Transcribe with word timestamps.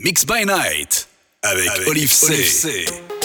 Mix 0.00 0.24
by 0.24 0.44
Night 0.46 1.08
avec, 1.42 1.66
avec 1.66 1.88
Olive 1.88 2.12
C. 2.12 2.32
Olive 2.32 2.46
C. 2.46 3.17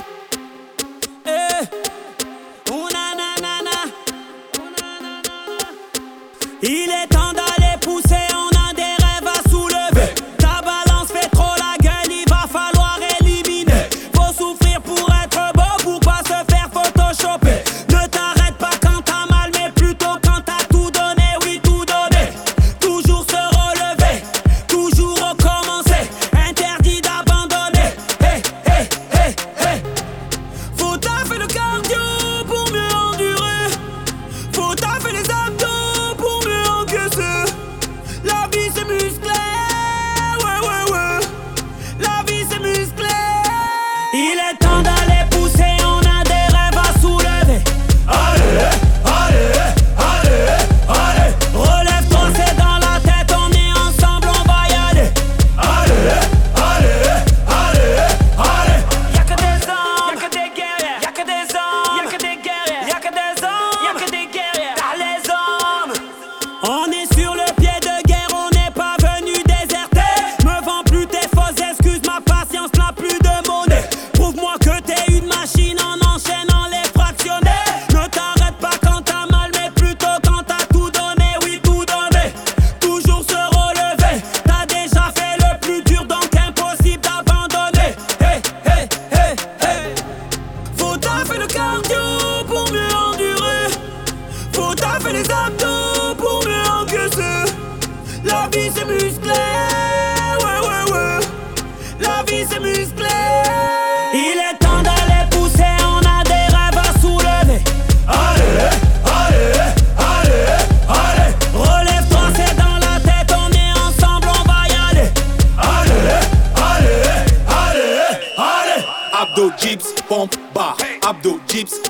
dips. 121.64 121.82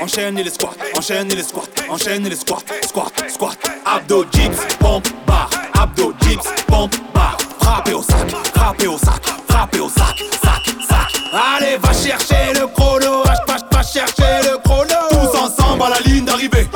Enchaîne 0.00 0.36
les 0.36 0.50
squats, 0.50 0.74
enchaîne 0.96 1.28
les 1.28 1.42
squats, 1.42 1.68
enchaîne 1.88 2.28
les 2.28 2.36
squats, 2.36 2.62
squat, 2.86 3.12
squat. 3.28 3.58
Abdos, 3.84 4.24
dips, 4.24 4.58
pompe, 4.78 5.08
barre. 5.26 5.50
Abdos, 5.74 6.12
dips, 6.20 6.46
pompe, 6.66 6.94
barre. 7.14 7.38
Frappez 7.60 7.94
au 7.94 8.02
sac, 8.02 8.30
frappez 8.54 8.86
au 8.86 8.98
sac, 8.98 9.22
frappez 9.48 9.80
au 9.80 9.88
sac, 9.88 10.16
sac, 10.42 10.62
sac. 10.88 11.22
Allez, 11.32 11.76
va 11.78 11.92
chercher 11.92 12.52
le 12.54 12.66
chrono, 12.68 13.24
va, 13.24 13.34
va, 13.46 13.56
va 13.70 13.82
chercher 13.82 14.50
le 14.50 14.58
chrono. 14.58 14.94
Tous 15.10 15.38
ensemble 15.38 15.82
à 15.82 15.90
la 15.90 16.00
ligne 16.00 16.24
d'arrivée. 16.24 16.68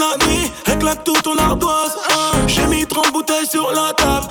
toute 0.00 0.20
la 0.20 0.26
nuit, 0.26 0.52
éclate 0.66 1.04
toute 1.04 1.22
ton 1.22 1.36
ardoise. 1.36 1.96
J'ai 2.46 2.66
mis 2.66 2.86
30 2.86 3.12
bouteilles 3.12 3.46
sur 3.46 3.70
la 3.72 3.92
table. 3.92 4.26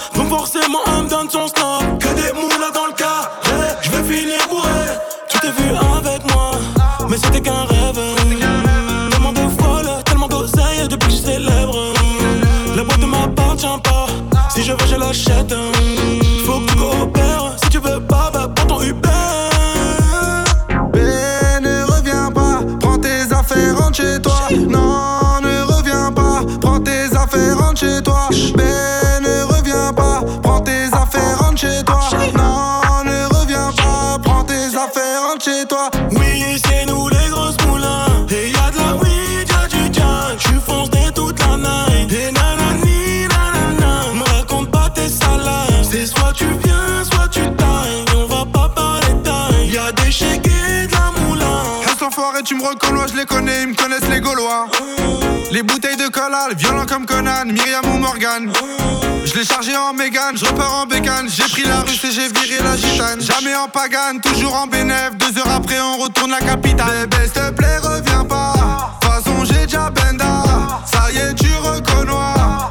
Reconnais, 52.89 53.07
je 53.07 53.17
les 53.17 53.25
connais, 53.25 53.61
ils 53.63 53.67
me 53.69 53.75
connaissent 53.75 54.09
les 54.09 54.19
Gaulois. 54.19 54.67
Les 55.51 55.63
bouteilles 55.63 55.97
de 55.97 56.07
cola, 56.07 56.47
violents 56.55 56.85
comme 56.85 57.05
Conan, 57.05 57.45
Myriam 57.45 57.85
ou 57.93 57.97
Morgan. 57.97 58.51
Je 59.25 59.33
l'ai 59.33 59.45
chargé 59.45 59.75
en 59.75 59.93
Mégane, 59.93 60.37
je 60.37 60.45
repars 60.45 60.73
en 60.75 60.85
bécane. 60.85 61.27
J'ai 61.29 61.43
pris 61.43 61.63
la 61.63 61.81
russe 61.81 62.03
et 62.03 62.11
j'ai 62.11 62.27
viré 62.27 62.63
la 62.63 62.77
gitane. 62.77 63.21
Jamais 63.21 63.55
en 63.55 63.67
pagane, 63.67 64.19
toujours 64.21 64.55
en 64.55 64.67
bénéf. 64.67 65.11
Deux 65.17 65.39
heures 65.39 65.55
après, 65.55 65.79
on 65.79 65.97
retourne 65.97 66.31
la 66.31 66.39
capitale. 66.39 67.07
Bébé, 67.07 67.23
s'il 67.23 67.31
te 67.33 67.51
plaît, 67.51 67.77
reviens 67.77 68.25
pas. 68.25 68.99
Façon, 69.03 69.45
j'ai 69.45 69.65
déjà 69.65 69.89
benda. 69.89 70.43
Ça 70.85 71.11
y 71.11 71.17
est, 71.17 71.33
tu 71.35 71.51
reconnais. 71.61 71.89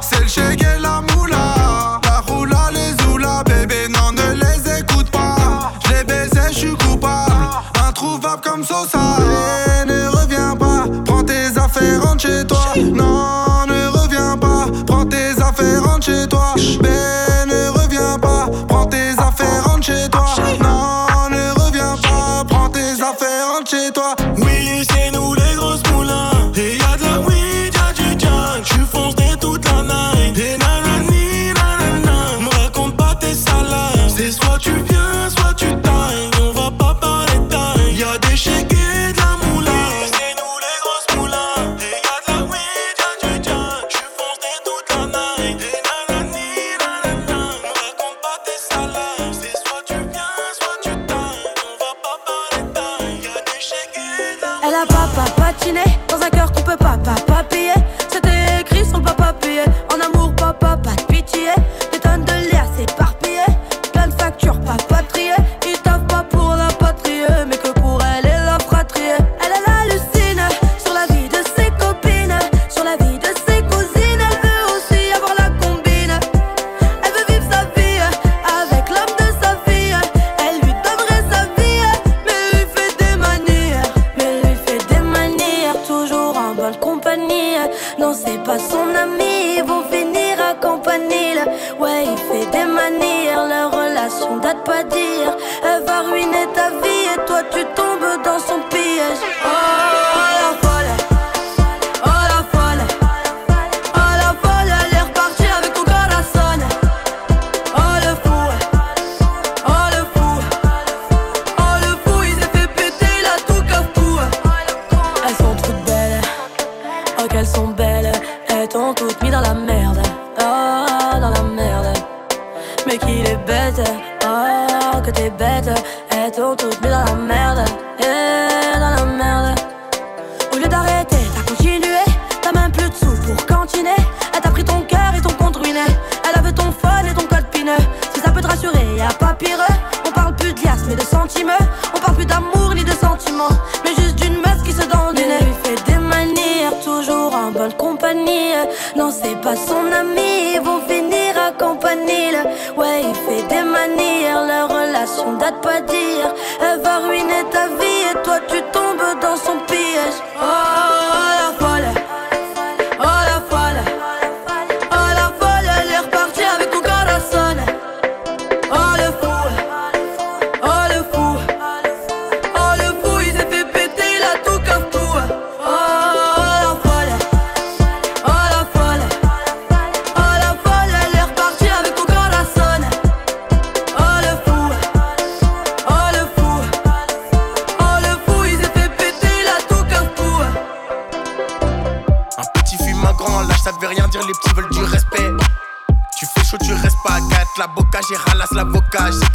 C'est 0.01 0.21
le 0.21 0.27
chèque 0.27 0.63
et 0.63 0.79
la 0.79 1.01
moula. 1.13 1.99
La 2.03 2.19
roula, 2.19 2.69
les 2.71 3.05
oula, 3.07 3.43
bébé, 3.43 3.87
non, 3.89 4.11
ne 4.11 4.33
les 4.33 4.79
écoute 4.79 5.09
pas. 5.11 5.73
Je 5.85 5.91
les 5.91 6.51
je 6.51 6.57
suis 6.57 6.75
coupable. 6.75 7.33
Introuvable 7.87 8.41
comme 8.41 8.63
Sosa. 8.63 9.68
Non, 12.25 13.65
ne 13.65 13.87
reviens 13.97 14.37
pas. 14.37 14.65
Prends 14.85 15.05
tes 15.05 15.41
affaires, 15.41 15.83
rentre 15.85 16.05
chez 16.05 16.27
toi. 16.27 16.53
Ben, 16.81 17.47
ne 17.47 17.69
reviens 17.69 18.19
pas. 18.19 18.49
Prends 18.67 18.85
tes 18.87 19.11
affaires, 19.17 19.63
rentre 19.63 19.85
chez 19.85 20.09
toi. 20.09 20.18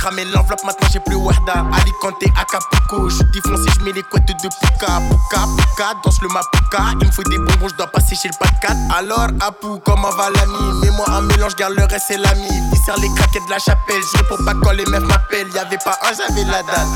Cramé 0.04 0.24
l'enveloppe, 0.26 0.62
maintenant 0.64 0.88
j'ai 0.92 1.00
plus 1.00 1.16
Wahda. 1.16 1.64
Alicante, 1.80 2.24
Acapulco. 2.36 3.08
Je 3.08 3.16
suis 3.16 3.40
foncé, 3.40 3.70
je 3.74 3.84
mets 3.84 3.92
les 3.92 4.02
couettes 4.02 4.26
de 4.26 4.48
Puka. 4.60 5.00
Puka, 5.08 5.40
Puka, 5.56 5.94
danse 6.04 6.20
le 6.20 6.28
Mapuka. 6.28 6.92
Il 7.00 7.06
me 7.06 7.10
faut 7.12 7.22
des 7.22 7.38
bonbons, 7.38 7.68
je 7.68 7.74
dois 7.76 7.86
passer 7.86 8.14
chez 8.14 8.28
le 8.28 8.34
4. 8.60 8.74
Alors, 8.94 9.28
Apu, 9.40 9.80
comment 9.82 10.10
va 10.10 10.28
l'ami? 10.28 10.80
Mets-moi 10.82 11.06
un 11.08 11.22
mélange, 11.22 11.56
garde 11.56 11.72
le 11.72 11.84
reste, 11.84 12.04
c'est 12.08 12.18
l'ami. 12.18 12.48
Il 12.72 12.78
sert 12.84 12.98
les 12.98 13.08
craquettes 13.14 13.46
de 13.46 13.50
la 13.50 13.58
chapelle. 13.58 14.02
Je 14.12 14.18
réponds 14.18 14.44
pas 14.44 14.52
quand 14.62 14.72
les 14.72 14.84
meufs 14.84 15.02
m'appellent. 15.04 15.48
Y'avait 15.54 15.78
pas 15.78 15.98
un, 16.02 16.12
j'avais 16.12 16.44
la 16.44 16.62
dalle. 16.62 16.88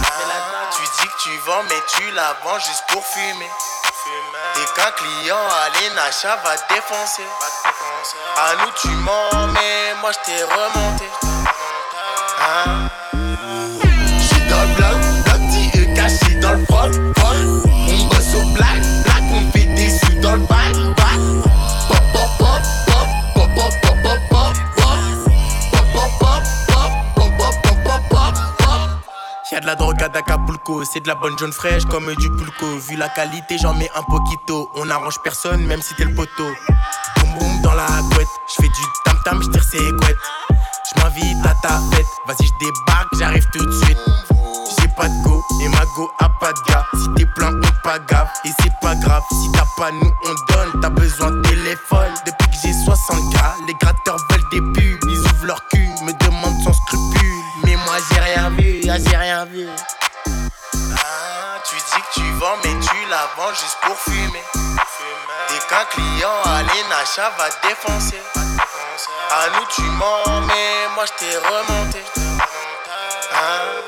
Tu 0.77 0.83
dis 0.83 1.09
que 1.09 1.23
tu 1.23 1.31
vends, 1.47 1.65
mais 1.65 1.81
tu 1.89 2.15
la 2.15 2.37
vends 2.45 2.59
juste 2.59 2.85
pour 2.89 3.03
fumer. 3.07 3.49
Et 4.57 4.67
qu'un 4.77 4.91
client 4.93 5.37
à 5.37 5.81
l'Enacha 5.81 6.37
va 6.45 6.57
défoncer. 6.75 7.27
À 8.37 8.55
nous 8.65 8.73
tu 8.81 8.89
mens, 8.89 9.47
mais 9.55 9.95
moi 10.01 10.11
je 10.13 10.19
t'ai 10.27 10.43
remonté. 10.45 11.28
Hein? 12.41 12.89
J'suis 14.21 14.43
dans 14.49 14.67
de 29.61 29.67
la 29.67 29.75
drogue 29.75 30.03
à 30.03 30.09
c'est 30.85 31.01
de 31.01 31.09
la 31.09 31.15
bonne 31.15 31.37
jaune 31.39 31.53
fraîche 31.53 31.85
comme 31.87 32.15
du 32.15 32.31
pulco. 32.31 32.67
Vu 32.89 32.97
la 32.97 33.09
qualité, 33.09 33.59
j'en 33.59 33.75
mets 33.75 33.91
un 33.95 34.03
poquito. 34.03 34.71
On 34.77 34.89
arrange 34.89 35.19
personne, 35.23 35.65
même 35.67 35.83
si 35.83 35.95
t'es 35.95 36.05
le 36.05 36.15
poteau. 36.15 36.49
Boum 37.17 37.39
boum 37.39 37.61
dans 37.63 37.75
la 37.75 37.87
couette, 38.13 38.29
j'fais 38.49 38.69
du 38.69 38.83
tam 39.05 39.17
tam, 39.25 39.43
j'tire 39.43 39.63
ses 39.63 39.79
couettes. 39.79 40.17
J'm'invite 40.95 41.45
à 41.45 41.55
ta 41.61 41.81
fête, 41.91 42.07
vas-y 42.27 42.47
j'débarque, 42.47 43.09
j'arrive 43.19 43.45
tout 43.53 43.65
de 43.65 43.73
suite. 43.85 43.99
J'ai 44.81 44.89
pas 44.89 45.09
de 45.09 45.23
go 45.23 45.43
et 45.61 45.69
ma 45.69 45.85
go 45.97 46.11
a 46.19 46.29
pas 46.41 46.53
de 46.53 46.73
gars. 46.73 46.87
Si 46.95 47.09
t'es 47.15 47.27
plein, 47.37 47.53
on 47.53 47.83
pas 47.83 47.99
gaffe 47.99 48.31
et 48.45 48.51
c'est 48.63 48.73
pas 48.81 48.95
grave. 48.95 49.23
Si 49.31 49.53
t'as 49.53 49.67
pas, 49.77 49.91
nous 49.93 50.13
on 50.25 50.53
donne. 50.53 50.81
T'as 50.81 50.89
besoin 50.89 51.31
de 51.31 51.43
téléphone 51.43 52.15
depuis 52.25 52.49
que 52.49 52.57
j'ai 52.63 52.73
60K. 52.73 53.67
Les 53.67 53.75
gratteurs 53.75 54.17
veulent 54.31 54.49
des 54.51 54.61
pubs, 54.61 55.11
ils 55.11 55.19
ouvrent 55.19 55.47
leur 55.47 55.69
cul, 55.69 55.89
me 56.05 56.13
demandent 56.25 56.63
sans 56.65 56.73
scrupule. 56.73 57.43
Mais 57.65 57.77
moi 57.77 57.97
j'ai 58.11 58.21
rien 58.21 58.51
vu, 58.51 58.81
ah, 58.89 58.97
j'ai 58.99 59.17
rien 59.17 59.45
vu. 59.45 59.67
Ah, 60.95 61.59
tu 61.69 61.77
dis 61.77 62.03
que 62.03 62.21
tu 62.21 62.33
vends, 62.39 62.57
mais 62.65 62.75
tu 62.81 62.97
la 63.11 63.29
vends 63.37 63.51
juste 63.51 63.79
pour 63.83 63.97
fumer. 63.97 64.43
Qu'un 65.79 65.85
client 65.85 66.43
à 66.45 66.63
l'achat 66.91 67.31
va 67.39 67.49
défoncer. 67.69 68.21
À 69.31 69.49
nous 69.51 69.67
tu 69.71 69.83
mens, 69.83 70.41
mais 70.49 70.89
moi 70.97 71.05
je 71.07 71.13
t'ai 71.25 71.37
remonté. 71.37 72.03
Hein? 73.33 73.88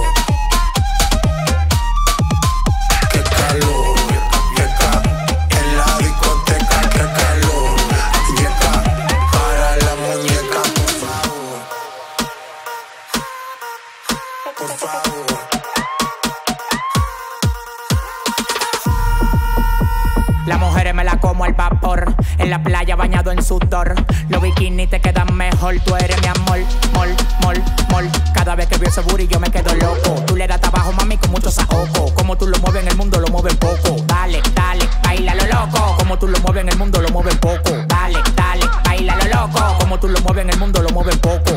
En 22.41 22.49
la 22.49 22.63
playa 22.63 22.95
bañado 22.95 23.31
en 23.31 23.43
sudor. 23.43 23.93
Los 24.29 24.41
bikinis 24.41 24.89
te 24.89 24.99
quedan 24.99 25.31
mejor. 25.35 25.75
Tú 25.85 25.95
eres 25.95 26.19
mi 26.21 26.27
amor, 26.27 26.57
mol, 26.91 27.09
mol, 27.43 27.63
mol. 27.91 28.09
Cada 28.33 28.55
vez 28.55 28.67
que 28.67 28.79
veo 28.79 28.89
ese 28.89 29.01
booty 29.01 29.27
yo 29.27 29.39
me 29.39 29.51
quedo 29.51 29.75
loco. 29.75 30.23
Tú 30.25 30.35
le 30.35 30.47
das 30.47 30.59
trabajo, 30.59 30.91
mami, 30.93 31.17
con 31.17 31.29
mucho 31.29 31.51
saoco. 31.51 32.11
Como 32.15 32.35
tú 32.35 32.47
lo 32.47 32.57
mueves 32.57 32.81
en 32.81 32.89
el 32.89 32.97
mundo, 32.97 33.19
lo 33.19 33.27
mueves 33.27 33.55
poco. 33.57 33.95
Dale, 34.07 34.41
dale, 34.55 34.89
baila 35.03 35.35
lo 35.35 35.45
loco. 35.45 35.97
Como 35.99 36.17
tú 36.17 36.27
lo 36.27 36.39
mueves 36.39 36.63
en 36.63 36.69
el 36.69 36.77
mundo, 36.79 36.99
lo 36.99 37.09
mueves 37.09 37.35
poco. 37.35 37.71
Dale, 37.87 38.19
dale, 38.35 38.65
baila 38.85 39.15
lo 39.17 39.25
loco. 39.25 39.77
Como 39.79 39.99
tú 39.99 40.07
lo 40.07 40.19
mueves 40.21 40.43
en 40.43 40.49
el 40.49 40.57
mundo, 40.57 40.81
lo 40.81 40.89
mueves 40.89 41.17
poco. 41.19 41.51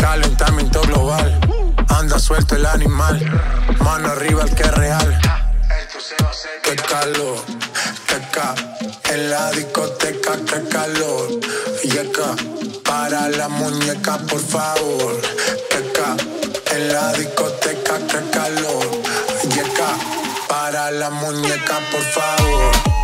Calentamiento 0.00 0.82
global. 0.82 1.40
Anda 1.88 2.20
suelto 2.20 2.54
el 2.54 2.66
animal. 2.66 3.20
Mano 3.80 4.08
arriba 4.08 4.44
el 4.44 4.54
que 4.54 4.62
es 4.62 4.74
real. 4.74 5.20
Qué 6.62 6.76
calor 6.76 7.61
Teca, 8.06 8.54
en 9.12 9.30
la 9.30 9.50
discoteca, 9.52 10.32
que 10.36 10.68
calor. 10.68 11.28
Yeca, 11.82 12.34
para 12.84 13.28
la 13.28 13.48
muñeca, 13.48 14.18
por 14.18 14.40
favor. 14.40 15.20
Teca, 15.70 16.16
en 16.74 16.92
la 16.92 17.12
discoteca, 17.12 17.98
que 18.06 18.30
calor. 18.30 18.90
Yeca, 19.54 19.90
para 20.48 20.90
la 20.90 21.10
muñeca, 21.10 21.80
por 21.90 22.02
favor. 22.02 23.01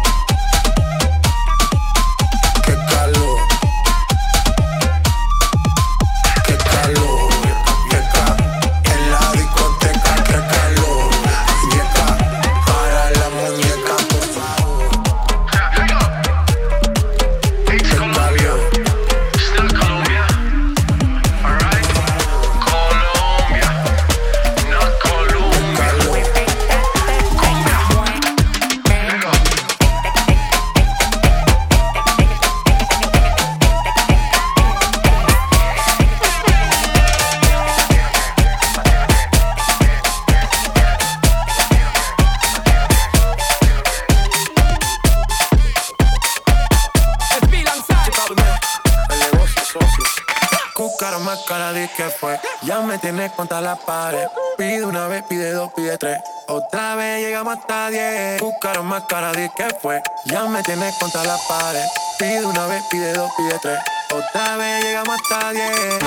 Otra 56.46 56.94
vez 56.94 57.24
llegamos 57.24 57.58
hasta 57.58 57.90
10. 57.90 58.40
Buscaron 58.40 58.86
más 58.86 59.04
cara 59.04 59.32
de 59.32 59.50
que 59.56 59.68
fue. 59.82 60.00
Ya 60.26 60.44
me 60.44 60.62
tienes 60.62 60.94
contra 60.98 61.24
la 61.24 61.36
pared. 61.48 61.84
Pide 62.18 62.46
una 62.46 62.66
vez, 62.66 62.82
pide 62.90 63.12
dos, 63.14 63.30
pide 63.36 63.58
tres. 63.60 63.78
Otra 64.10 64.56
vez 64.56 64.84
llegamos 64.84 65.16
hasta 65.20 65.52
10. 65.52 65.98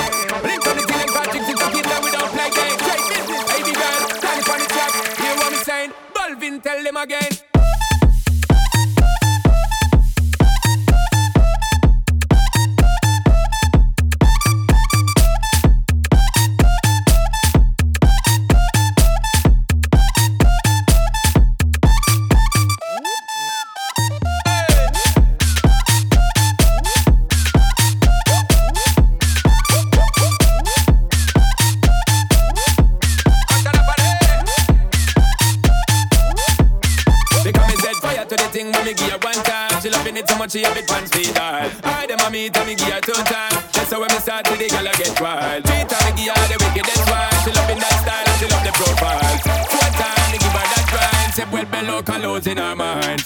no 52.01 52.13
colors 52.13 52.47
in 52.47 52.57
our 52.57 52.75
mind. 52.75 53.21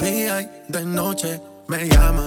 De 0.00 0.10
día 0.10 0.42
y 0.42 0.48
de 0.68 0.84
noche 0.84 1.40
me 1.68 1.88
llaman. 1.88 2.26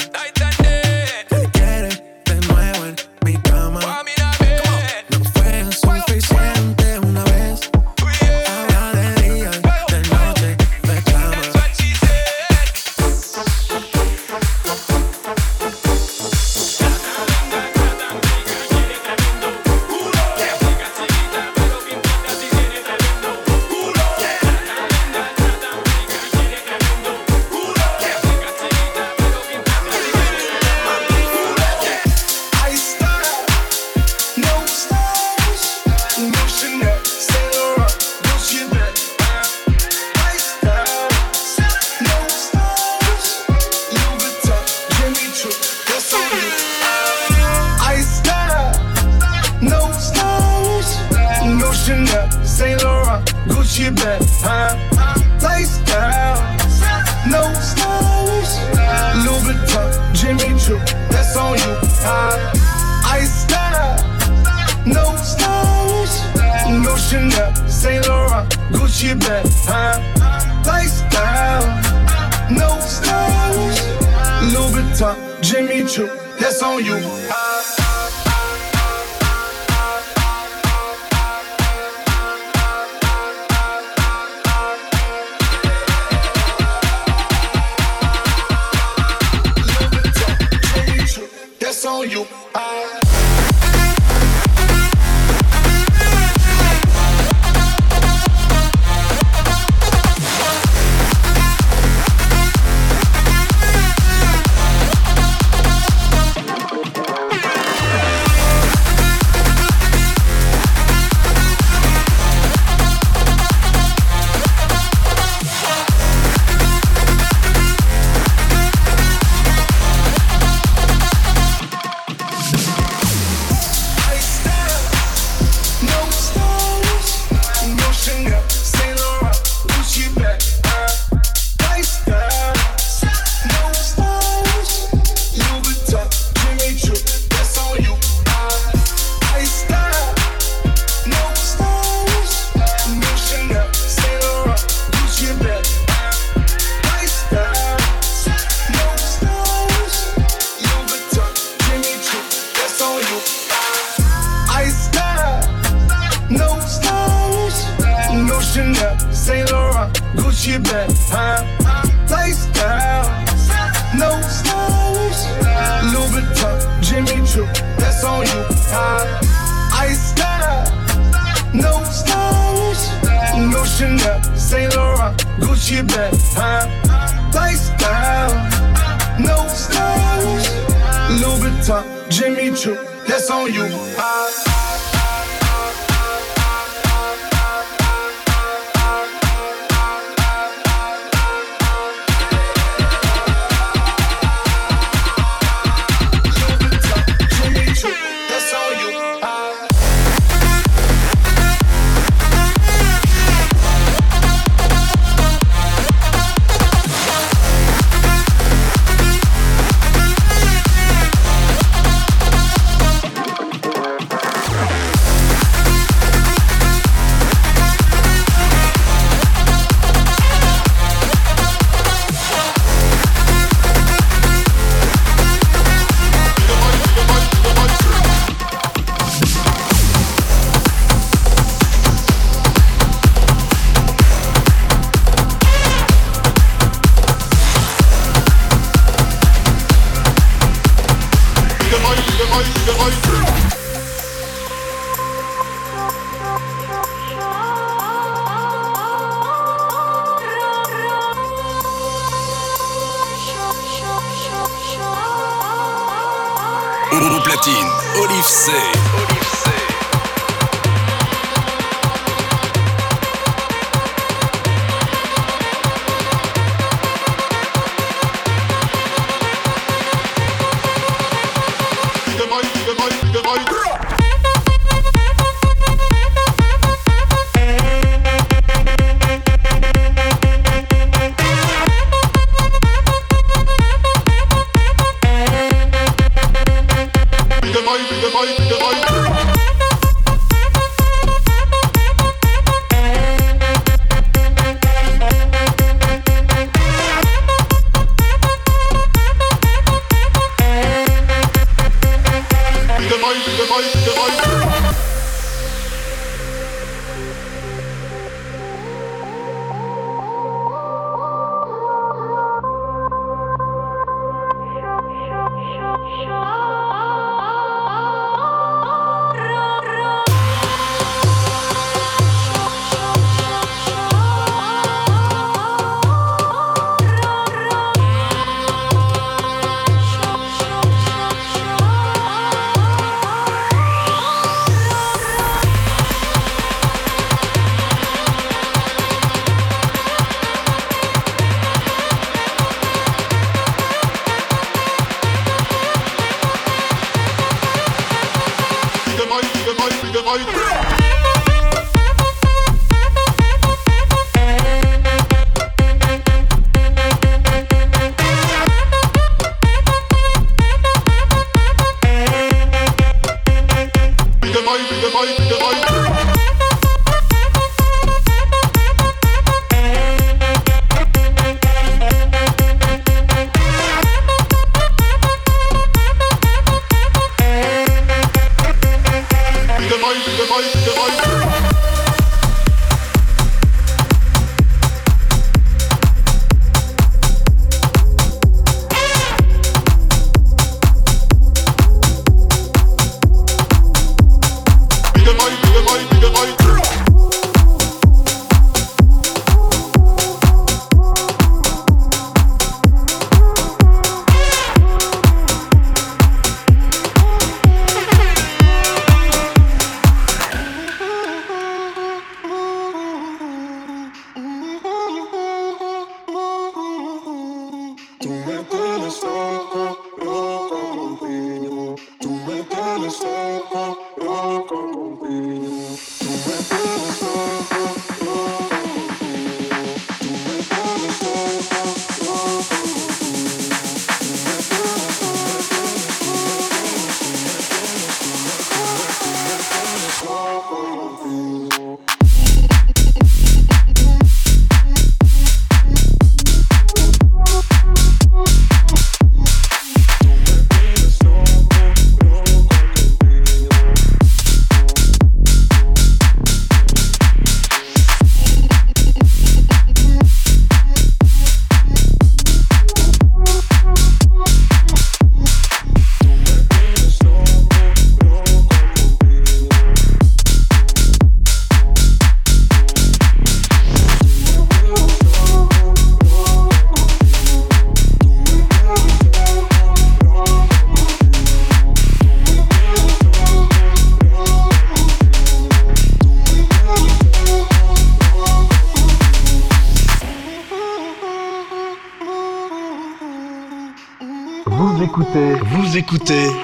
Écoutez 495.86 496.35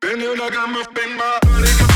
Been 0.00 0.20
you 0.20 0.36
like 0.38 0.56
I'm 0.56 0.76
a 0.76 0.84
spin 0.84 1.16
my 1.16 1.38
body. 1.42 1.87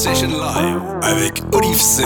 Session 0.00 0.28
Live 0.28 0.80
avec 1.02 1.42
Olive 1.52 1.78
C. 1.78 2.02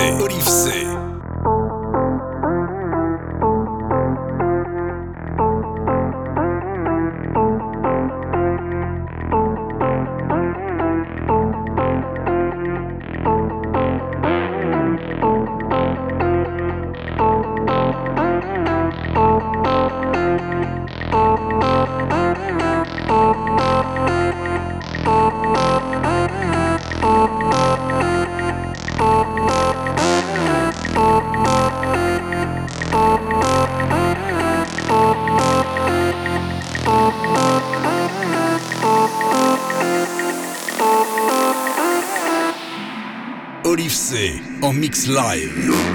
Mix 44.74 45.06
Live. 45.06 45.93